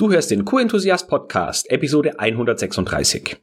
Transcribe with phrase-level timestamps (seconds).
[0.00, 3.36] Du hörst den Q-Enthusiast Podcast, Episode 136.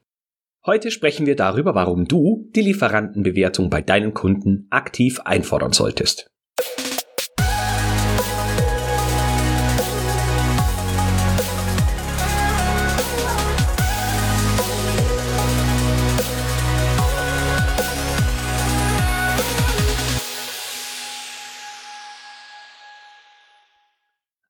[0.66, 6.32] Heute sprechen wir darüber, warum du die Lieferantenbewertung bei deinen Kunden aktiv einfordern solltest.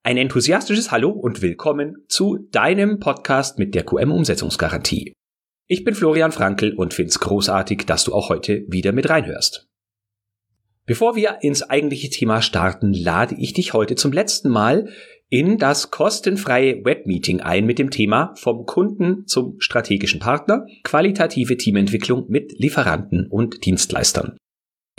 [0.07, 5.11] Ein enthusiastisches Hallo und willkommen zu deinem Podcast mit der QM-Umsetzungsgarantie.
[5.67, 9.67] Ich bin Florian Frankl und find's großartig, dass du auch heute wieder mit reinhörst.
[10.85, 14.87] Bevor wir ins eigentliche Thema starten, lade ich dich heute zum letzten Mal
[15.27, 22.27] in das kostenfreie Webmeeting ein mit dem Thema vom Kunden zum strategischen Partner, qualitative Teamentwicklung
[22.29, 24.37] mit Lieferanten und Dienstleistern.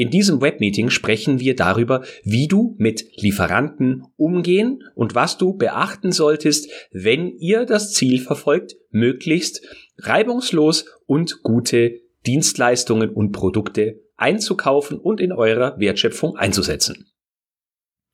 [0.01, 6.13] In diesem Webmeeting sprechen wir darüber, wie du mit Lieferanten umgehen und was du beachten
[6.13, 9.61] solltest, wenn ihr das Ziel verfolgt, möglichst
[9.99, 17.08] reibungslos und gute Dienstleistungen und Produkte einzukaufen und in eurer Wertschöpfung einzusetzen.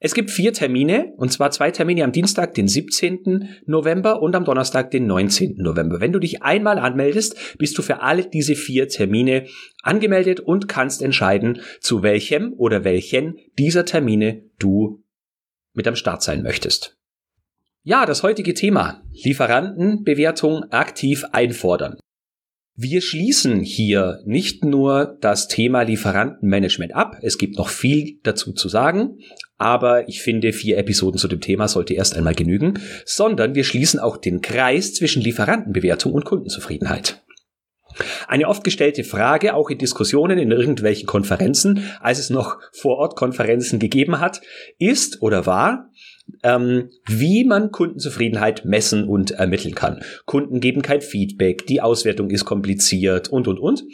[0.04, 3.48] Es gibt vier Termine, und zwar zwei Termine am Dienstag, den 17.
[3.64, 5.54] November und am Donnerstag, den 19.
[5.56, 5.98] November.
[5.98, 9.46] Wenn du dich einmal anmeldest, bist du für alle diese vier Termine
[9.82, 15.02] angemeldet und kannst entscheiden, zu welchem oder welchen dieser Termine du
[15.72, 16.98] mit am Start sein möchtest.
[17.82, 19.02] Ja, das heutige Thema.
[19.10, 21.96] Lieferantenbewertung aktiv einfordern.
[22.76, 28.68] Wir schließen hier nicht nur das Thema Lieferantenmanagement ab, es gibt noch viel dazu zu
[28.68, 29.20] sagen,
[29.58, 34.00] aber ich finde, vier Episoden zu dem Thema sollte erst einmal genügen, sondern wir schließen
[34.00, 37.22] auch den Kreis zwischen Lieferantenbewertung und Kundenzufriedenheit.
[38.26, 44.18] Eine oft gestellte Frage, auch in Diskussionen in irgendwelchen Konferenzen, als es noch Vorortkonferenzen gegeben
[44.18, 44.40] hat,
[44.78, 45.90] ist oder war,
[46.42, 50.00] ähm, wie man Kundenzufriedenheit messen und ermitteln kann.
[50.26, 53.84] Kunden geben kein Feedback, die Auswertung ist kompliziert und, und, und.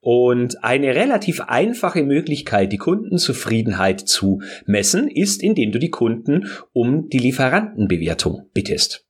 [0.00, 7.08] Und eine relativ einfache Möglichkeit, die Kundenzufriedenheit zu messen, ist, indem du die Kunden um
[7.08, 9.06] die Lieferantenbewertung bittest.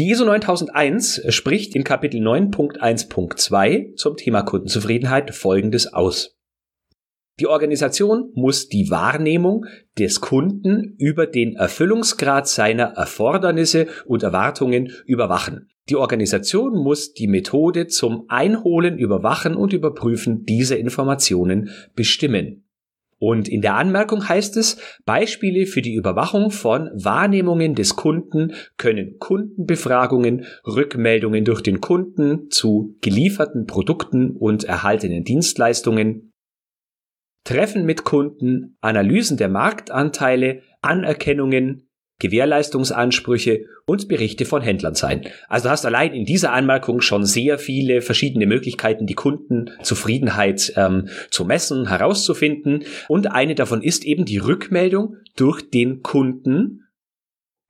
[0.00, 6.35] Die ISO 9001 spricht in Kapitel 9.1.2 zum Thema Kundenzufriedenheit Folgendes aus.
[7.38, 9.66] Die Organisation muss die Wahrnehmung
[9.98, 15.68] des Kunden über den Erfüllungsgrad seiner Erfordernisse und Erwartungen überwachen.
[15.90, 22.66] Die Organisation muss die Methode zum Einholen, Überwachen und Überprüfen dieser Informationen bestimmen.
[23.18, 29.18] Und in der Anmerkung heißt es, Beispiele für die Überwachung von Wahrnehmungen des Kunden können
[29.18, 36.25] Kundenbefragungen, Rückmeldungen durch den Kunden zu gelieferten Produkten und erhaltenen Dienstleistungen,
[37.46, 45.26] Treffen mit Kunden, Analysen der Marktanteile, Anerkennungen, Gewährleistungsansprüche und Berichte von Händlern sein.
[45.48, 51.08] Also du hast allein in dieser Anmerkung schon sehr viele verschiedene Möglichkeiten, die Kundenzufriedenheit ähm,
[51.30, 52.84] zu messen, herauszufinden.
[53.08, 56.85] Und eine davon ist eben die Rückmeldung durch den Kunden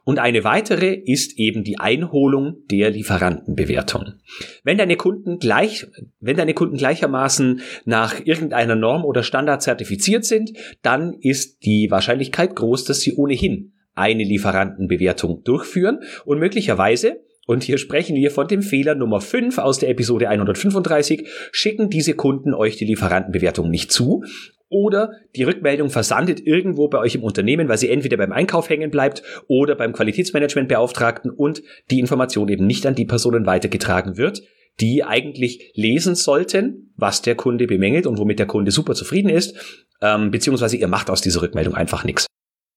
[0.07, 4.15] und eine weitere ist eben die Einholung der Lieferantenbewertung.
[4.63, 5.89] Wenn deine Kunden gleich,
[6.21, 10.53] wenn deine Kunden gleichermaßen nach irgendeiner Norm oder Standard zertifiziert sind,
[10.83, 17.79] dann ist die Wahrscheinlichkeit groß, dass sie ohnehin eine Lieferantenbewertung durchführen und möglicherweise und hier
[17.79, 21.27] sprechen wir von dem Fehler Nummer 5 aus der Episode 135.
[21.53, 24.25] Schicken diese Kunden euch die Lieferantenbewertung nicht zu
[24.69, 28.91] oder die Rückmeldung versandet irgendwo bei euch im Unternehmen, weil sie entweder beim Einkauf hängen
[28.91, 34.43] bleibt oder beim Qualitätsmanagementbeauftragten und die Information eben nicht an die Personen weitergetragen wird,
[34.81, 39.57] die eigentlich lesen sollten, was der Kunde bemängelt und womit der Kunde super zufrieden ist,
[40.03, 42.27] ähm, beziehungsweise ihr macht aus dieser Rückmeldung einfach nichts.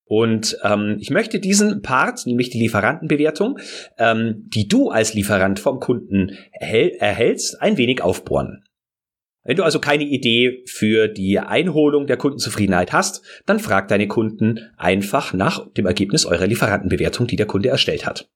[0.09, 3.59] Und ähm, ich möchte diesen Part, nämlich die Lieferantenbewertung,
[3.99, 8.63] ähm, die du als Lieferant vom Kunden erhältst, ein wenig aufbohren.
[9.43, 14.71] Wenn du also keine Idee für die Einholung der Kundenzufriedenheit hast, dann frag deine Kunden
[14.77, 18.31] einfach nach dem Ergebnis eurer Lieferantenbewertung, die der Kunde erstellt hat.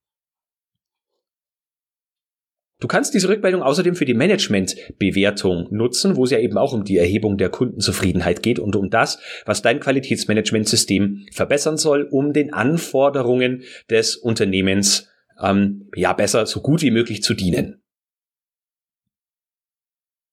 [2.83, 6.83] Du kannst diese Rückmeldung außerdem für die Managementbewertung nutzen, wo es ja eben auch um
[6.83, 12.51] die Erhebung der Kundenzufriedenheit geht und um das, was dein Qualitätsmanagementsystem verbessern soll, um den
[12.51, 15.09] Anforderungen des Unternehmens
[15.41, 17.81] ähm, ja besser so gut wie möglich zu dienen.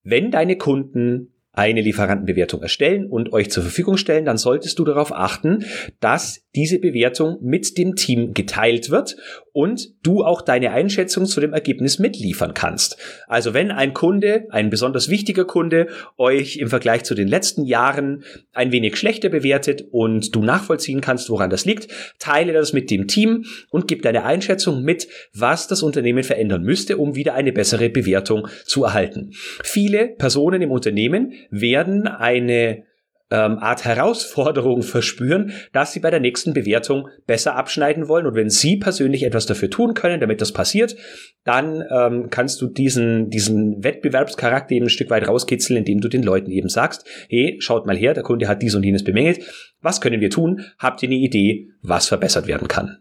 [0.02, 5.12] Wenn deine Kunden eine Lieferantenbewertung erstellen und euch zur Verfügung stellen, dann solltest du darauf
[5.12, 5.64] achten,
[5.99, 9.17] dass diese Bewertung mit dem Team geteilt wird
[9.52, 12.97] und du auch deine Einschätzung zu dem Ergebnis mitliefern kannst.
[13.26, 18.25] Also wenn ein Kunde, ein besonders wichtiger Kunde, euch im Vergleich zu den letzten Jahren
[18.52, 21.88] ein wenig schlechter bewertet und du nachvollziehen kannst, woran das liegt,
[22.19, 26.97] teile das mit dem Team und gib deine Einschätzung mit, was das Unternehmen verändern müsste,
[26.97, 29.32] um wieder eine bessere Bewertung zu erhalten.
[29.64, 32.84] Viele Personen im Unternehmen werden eine
[33.31, 38.26] ähm, Art Herausforderung verspüren, dass sie bei der nächsten Bewertung besser abschneiden wollen.
[38.26, 40.96] Und wenn sie persönlich etwas dafür tun können, damit das passiert,
[41.44, 46.22] dann ähm, kannst du diesen, diesen Wettbewerbscharakter eben ein Stück weit rauskitzeln, indem du den
[46.22, 49.40] Leuten eben sagst, hey, schaut mal her, der Kunde hat dies und jenes bemängelt.
[49.81, 50.64] Was können wir tun?
[50.78, 52.98] Habt ihr eine Idee, was verbessert werden kann?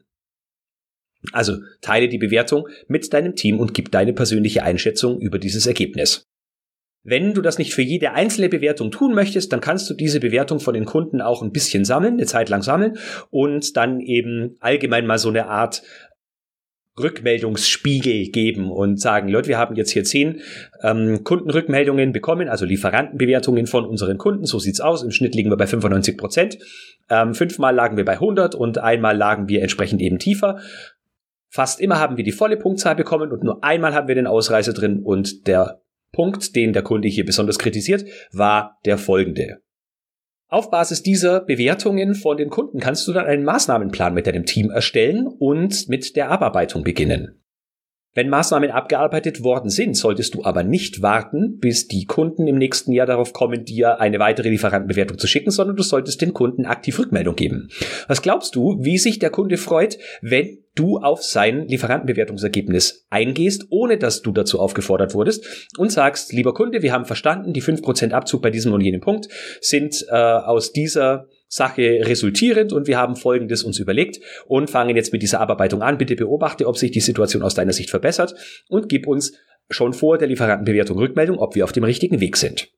[1.33, 6.28] Also teile die Bewertung mit deinem Team und gib deine persönliche Einschätzung über dieses Ergebnis.
[7.09, 10.59] Wenn du das nicht für jede einzelne Bewertung tun möchtest, dann kannst du diese Bewertung
[10.59, 12.97] von den Kunden auch ein bisschen sammeln, eine Zeit lang sammeln
[13.31, 15.81] und dann eben allgemein mal so eine Art
[16.99, 20.41] Rückmeldungsspiegel geben und sagen, Leute, wir haben jetzt hier zehn
[20.83, 24.45] ähm, Kundenrückmeldungen bekommen, also Lieferantenbewertungen von unseren Kunden.
[24.45, 25.01] So sieht's aus.
[25.01, 26.57] Im Schnitt liegen wir bei 95 Prozent.
[27.09, 30.59] Ähm, fünfmal lagen wir bei 100 und einmal lagen wir entsprechend eben tiefer.
[31.49, 34.73] Fast immer haben wir die volle Punktzahl bekommen und nur einmal haben wir den Ausreißer
[34.73, 39.61] drin und der Punkt, den der Kunde hier besonders kritisiert, war der folgende.
[40.47, 44.71] Auf Basis dieser Bewertungen von den Kunden kannst du dann einen Maßnahmenplan mit deinem Team
[44.71, 47.38] erstellen und mit der Abarbeitung beginnen.
[48.15, 52.91] Wenn Maßnahmen abgearbeitet worden sind, solltest du aber nicht warten, bis die Kunden im nächsten
[52.91, 56.97] Jahr darauf kommen, dir eine weitere Lieferantenbewertung zu schicken, sondern du solltest den Kunden aktiv
[56.97, 57.69] Rückmeldung geben.
[58.07, 63.97] Was glaubst du, wie sich der Kunde freut, wenn du auf sein Lieferantenbewertungsergebnis eingehst, ohne
[63.97, 68.41] dass du dazu aufgefordert wurdest und sagst, lieber Kunde, wir haben verstanden, die 5% Abzug
[68.41, 69.27] bei diesem und jenem Punkt
[69.61, 75.11] sind äh, aus dieser Sache resultierend und wir haben Folgendes uns überlegt und fangen jetzt
[75.11, 75.97] mit dieser Abarbeitung an.
[75.97, 78.35] Bitte beobachte, ob sich die Situation aus deiner Sicht verbessert
[78.69, 79.33] und gib uns
[79.69, 82.69] schon vor der Lieferantenbewertung Rückmeldung, ob wir auf dem richtigen Weg sind.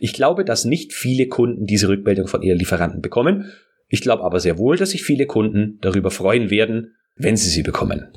[0.00, 3.52] Ich glaube, dass nicht viele Kunden diese Rückmeldung von ihren Lieferanten bekommen.
[3.88, 7.62] Ich glaube aber sehr wohl, dass sich viele Kunden darüber freuen werden, wenn sie sie
[7.62, 8.08] bekommen.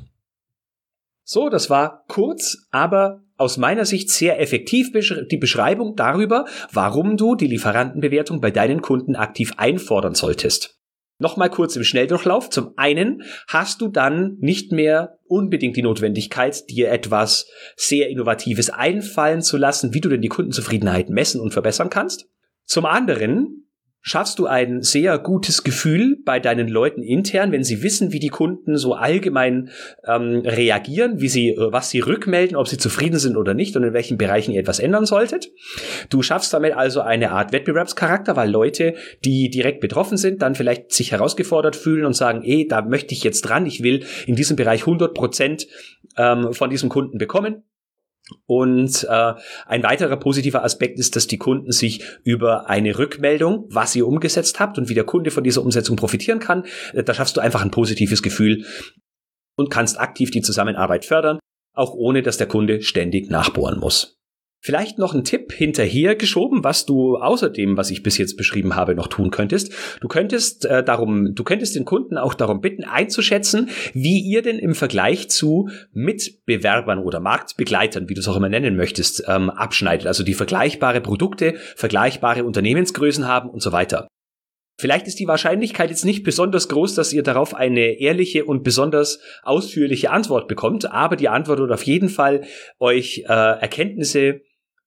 [1.22, 7.34] So, das war kurz, aber aus meiner Sicht sehr effektiv die Beschreibung darüber, warum du
[7.34, 10.78] die Lieferantenbewertung bei deinen Kunden aktiv einfordern solltest.
[11.20, 12.48] Nochmal kurz im Schnelldurchlauf.
[12.48, 19.42] Zum einen hast du dann nicht mehr unbedingt die Notwendigkeit, dir etwas sehr Innovatives einfallen
[19.42, 22.28] zu lassen, wie du denn die Kundenzufriedenheit messen und verbessern kannst.
[22.64, 23.57] Zum anderen
[24.00, 28.28] schaffst du ein sehr gutes Gefühl bei deinen Leuten intern, wenn sie wissen, wie die
[28.28, 29.70] Kunden so allgemein
[30.06, 33.84] ähm, reagieren, wie sie, äh, was sie rückmelden, ob sie zufrieden sind oder nicht und
[33.84, 35.50] in welchen Bereichen ihr etwas ändern solltet.
[36.10, 40.92] Du schaffst damit also eine Art Wettbewerbscharakter, weil Leute, die direkt betroffen sind, dann vielleicht
[40.92, 44.56] sich herausgefordert fühlen und sagen, eh, da möchte ich jetzt dran, ich will in diesem
[44.56, 45.66] Bereich 100 Prozent
[46.16, 47.64] ähm, von diesem Kunden bekommen.
[48.46, 49.34] Und äh,
[49.66, 54.60] ein weiterer positiver Aspekt ist, dass die Kunden sich über eine Rückmeldung, was ihr umgesetzt
[54.60, 57.62] habt und wie der Kunde von dieser Umsetzung profitieren kann, äh, da schaffst du einfach
[57.62, 58.66] ein positives Gefühl
[59.56, 61.38] und kannst aktiv die Zusammenarbeit fördern,
[61.74, 64.17] auch ohne dass der Kunde ständig nachbohren muss.
[64.60, 68.96] Vielleicht noch ein Tipp hinterher geschoben, was du außerdem, was ich bis jetzt beschrieben habe,
[68.96, 69.72] noch tun könntest.
[70.00, 74.58] Du könntest äh, darum, du könntest den Kunden auch darum bitten, einzuschätzen, wie ihr denn
[74.58, 80.08] im Vergleich zu Mitbewerbern oder Marktbegleitern, wie du es auch immer nennen möchtest, ähm, abschneidet.
[80.08, 84.08] Also die vergleichbare Produkte, vergleichbare Unternehmensgrößen haben und so weiter.
[84.80, 89.20] Vielleicht ist die Wahrscheinlichkeit jetzt nicht besonders groß, dass ihr darauf eine ehrliche und besonders
[89.42, 92.44] ausführliche Antwort bekommt, aber die Antwort wird auf jeden Fall
[92.78, 94.42] euch äh, Erkenntnisse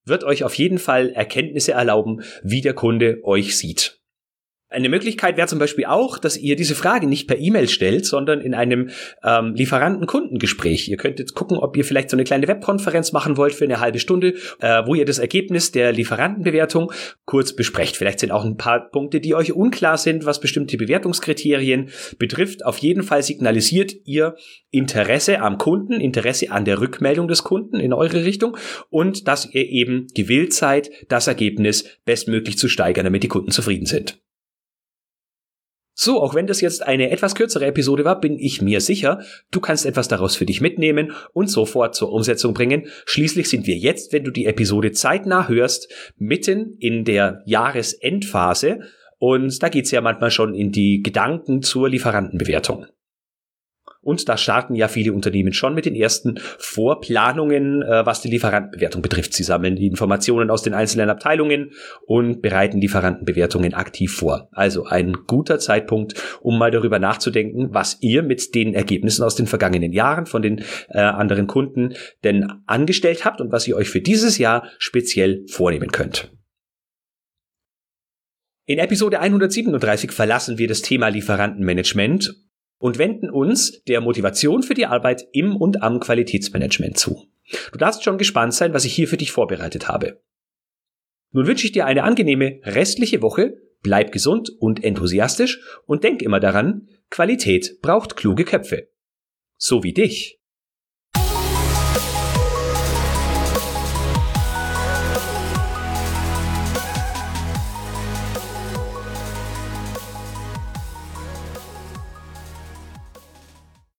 [0.05, 4.00] wird euch auf jeden Fall Erkenntnisse erlauben, wie der Kunde euch sieht.
[4.71, 8.39] Eine Möglichkeit wäre zum Beispiel auch, dass ihr diese Frage nicht per E-Mail stellt, sondern
[8.39, 8.89] in einem
[9.21, 10.87] ähm, Lieferanten-Kundengespräch.
[10.87, 13.99] Ihr könntet gucken, ob ihr vielleicht so eine kleine Webkonferenz machen wollt für eine halbe
[13.99, 16.93] Stunde, äh, wo ihr das Ergebnis der Lieferantenbewertung
[17.25, 17.97] kurz besprecht.
[17.97, 22.65] Vielleicht sind auch ein paar Punkte, die euch unklar sind, was bestimmte Bewertungskriterien betrifft.
[22.65, 24.35] Auf jeden Fall signalisiert ihr
[24.69, 28.55] Interesse am Kunden, Interesse an der Rückmeldung des Kunden in eure Richtung
[28.89, 33.85] und dass ihr eben gewillt seid, das Ergebnis bestmöglich zu steigern, damit die Kunden zufrieden
[33.85, 34.21] sind.
[35.93, 39.21] So, auch wenn das jetzt eine etwas kürzere Episode war, bin ich mir sicher,
[39.51, 42.87] du kannst etwas daraus für dich mitnehmen und sofort zur Umsetzung bringen.
[43.05, 48.79] Schließlich sind wir jetzt, wenn du die Episode zeitnah hörst, mitten in der Jahresendphase
[49.19, 52.87] und da geht's ja manchmal schon in die Gedanken zur Lieferantenbewertung.
[54.03, 59.03] Und da starten ja viele Unternehmen schon mit den ersten Vorplanungen, äh, was die Lieferantenbewertung
[59.03, 59.33] betrifft.
[59.33, 61.71] Sie sammeln die Informationen aus den einzelnen Abteilungen
[62.07, 64.49] und bereiten Lieferantenbewertungen aktiv vor.
[64.53, 69.45] Also ein guter Zeitpunkt, um mal darüber nachzudenken, was ihr mit den Ergebnissen aus den
[69.45, 71.93] vergangenen Jahren von den äh, anderen Kunden
[72.23, 76.31] denn angestellt habt und was ihr euch für dieses Jahr speziell vornehmen könnt.
[78.65, 82.33] In Episode 137 verlassen wir das Thema Lieferantenmanagement
[82.81, 87.27] und wenden uns der Motivation für die Arbeit im und am Qualitätsmanagement zu.
[87.71, 90.21] Du darfst schon gespannt sein, was ich hier für dich vorbereitet habe.
[91.31, 96.39] Nun wünsche ich dir eine angenehme restliche Woche, bleib gesund und enthusiastisch und denk immer
[96.39, 98.89] daran, Qualität braucht kluge Köpfe.
[99.57, 100.40] So wie dich.